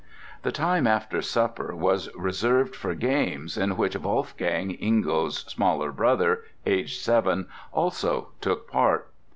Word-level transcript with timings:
The 0.41 0.51
time 0.51 0.87
after 0.87 1.21
supper 1.21 1.75
was 1.75 2.09
reserved 2.15 2.75
for 2.75 2.95
games, 2.95 3.55
in 3.55 3.77
which 3.77 3.95
Wolfgang, 3.95 4.71
Ingo's 4.81 5.45
smaller 5.47 5.91
brother 5.91 6.41
(aged 6.65 6.99
seven), 6.99 7.47
also 7.71 8.29
took 8.41 8.67
part. 8.67 9.11